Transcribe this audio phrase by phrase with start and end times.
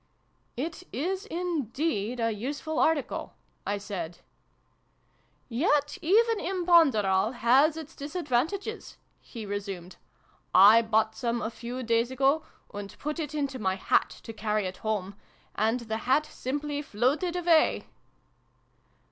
[0.57, 3.35] "It is indeed a useful article!"
[3.67, 4.17] I said."
[5.63, 9.97] Yet even' Imponderal' has its disadvan tages," he resumed."
[10.71, 12.41] I bought some, a few days ago,
[12.73, 15.13] and put it into my hat, to carry it home,
[15.53, 17.85] and the hat simply floated away